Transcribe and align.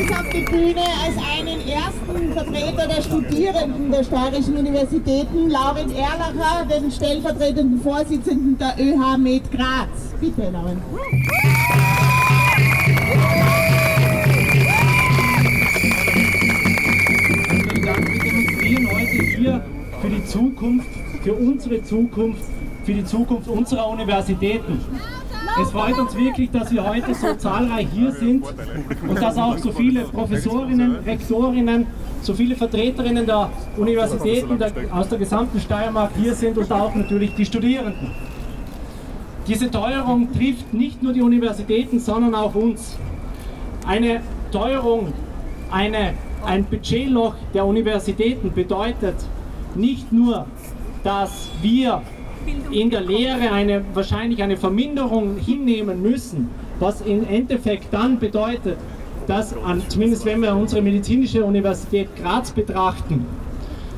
es 0.00 0.10
auf 0.12 0.28
die 0.32 0.40
Bühne 0.42 0.82
als 1.04 1.16
einen 1.16 1.60
ersten 1.68 2.32
Vertreter 2.32 2.86
der 2.86 3.02
Studierenden 3.02 3.90
der 3.90 4.04
Steirischen 4.04 4.56
Universitäten, 4.56 5.50
Laurin 5.50 5.90
Erlacher, 5.90 6.64
den 6.66 6.90
stellvertretenden 6.90 7.80
Vorsitzenden 7.82 8.56
der 8.58 8.74
ÖH 8.78 9.18
Med 9.18 9.50
Graz. 9.50 9.88
Bitte, 10.20 10.50
Laurin. 10.50 10.80
Wir 17.82 18.18
demonstrieren 18.22 18.90
heute 18.92 19.22
hier 19.36 19.64
für 20.00 20.08
die 20.08 20.24
Zukunft, 20.24 20.88
für 21.22 21.34
unsere 21.34 21.82
Zukunft, 21.82 22.44
für 22.84 22.94
die 22.94 23.04
Zukunft 23.04 23.48
unserer 23.48 23.88
Universitäten. 23.88 24.80
Es 25.58 25.70
freut 25.70 25.98
uns 25.98 26.14
wirklich, 26.14 26.50
dass 26.50 26.70
wir 26.72 26.86
heute 26.86 27.14
so 27.14 27.34
zahlreich 27.34 27.88
hier 27.92 28.12
sind 28.12 28.44
und 29.08 29.20
dass 29.20 29.36
auch 29.36 29.58
so 29.58 29.72
viele 29.72 30.02
Professorinnen, 30.04 30.96
Rektorinnen, 31.04 31.86
so 32.22 32.34
viele 32.34 32.54
Vertreterinnen 32.54 33.26
der 33.26 33.50
Universitäten 33.76 34.58
der, 34.58 34.72
aus 34.92 35.08
der 35.08 35.18
gesamten 35.18 35.60
Steiermark 35.60 36.10
hier 36.16 36.34
sind 36.34 36.56
und 36.58 36.70
auch 36.70 36.94
natürlich 36.94 37.34
die 37.34 37.44
Studierenden. 37.44 38.12
Diese 39.46 39.70
Teuerung 39.70 40.32
trifft 40.32 40.72
nicht 40.72 41.02
nur 41.02 41.12
die 41.12 41.22
Universitäten, 41.22 41.98
sondern 41.98 42.34
auch 42.34 42.54
uns. 42.54 42.96
Eine 43.86 44.20
Teuerung, 44.52 45.12
eine, 45.70 46.14
ein 46.44 46.64
Budgetloch 46.64 47.34
der 47.54 47.64
Universitäten 47.64 48.52
bedeutet 48.52 49.16
nicht 49.74 50.12
nur, 50.12 50.46
dass 51.02 51.48
wir 51.62 52.02
in 52.70 52.90
der 52.90 53.00
Lehre 53.00 53.52
eine, 53.52 53.82
wahrscheinlich 53.94 54.42
eine 54.42 54.56
Verminderung 54.56 55.36
hinnehmen 55.36 56.02
müssen, 56.02 56.50
was 56.78 57.00
im 57.00 57.26
Endeffekt 57.26 57.92
dann 57.92 58.18
bedeutet, 58.18 58.76
dass, 59.26 59.54
an, 59.64 59.82
zumindest 59.88 60.24
wenn 60.24 60.42
wir 60.42 60.54
unsere 60.54 60.82
medizinische 60.82 61.44
Universität 61.44 62.08
Graz 62.16 62.50
betrachten, 62.50 63.26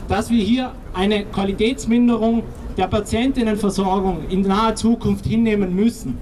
dass 0.09 0.31
wir 0.31 0.43
hier 0.43 0.73
eine 0.95 1.25
Qualitätsminderung 1.25 2.43
der 2.77 2.87
Patientinnenversorgung 2.87 4.29
in 4.29 4.43
naher 4.43 4.75
Zukunft 4.75 5.27
hinnehmen 5.27 5.75
müssen. 5.75 6.19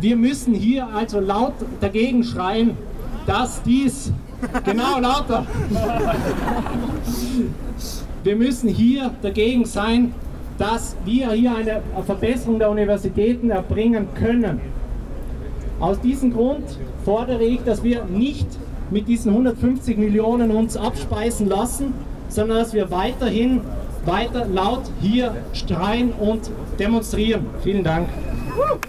Wir 0.00 0.16
müssen 0.16 0.54
hier 0.54 0.86
also 0.94 1.20
laut 1.20 1.54
dagegen 1.80 2.22
schreien, 2.22 2.76
dass 3.26 3.62
dies, 3.62 4.12
genau 4.64 5.00
lauter, 5.00 5.46
wir 8.24 8.36
müssen 8.36 8.68
hier 8.68 9.10
dagegen 9.22 9.64
sein, 9.64 10.12
dass 10.58 10.96
wir 11.04 11.32
hier 11.32 11.54
eine 11.54 11.82
Verbesserung 12.04 12.58
der 12.58 12.70
Universitäten 12.70 13.50
erbringen 13.50 14.08
können. 14.14 14.60
Aus 15.80 16.00
diesem 16.00 16.32
Grund 16.32 16.64
fordere 17.04 17.44
ich, 17.44 17.60
dass 17.64 17.82
wir 17.82 18.04
nicht 18.04 18.46
mit 18.90 19.08
diesen 19.08 19.32
150 19.32 19.98
Millionen 19.98 20.50
uns 20.50 20.76
abspeisen 20.76 21.48
lassen, 21.48 21.92
sondern 22.28 22.58
dass 22.58 22.72
wir 22.72 22.90
weiterhin 22.90 23.60
weiter 24.04 24.46
laut 24.46 24.82
hier 25.00 25.34
schreien 25.52 26.12
und 26.12 26.50
demonstrieren. 26.78 27.46
Vielen 27.62 27.84
Dank. 27.84 28.08